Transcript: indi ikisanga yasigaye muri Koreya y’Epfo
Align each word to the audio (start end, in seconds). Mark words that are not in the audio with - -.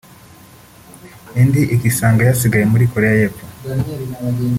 indi 1.41 1.61
ikisanga 1.75 2.21
yasigaye 2.29 2.65
muri 2.71 2.85
Koreya 2.91 3.15
y’Epfo 3.21 3.43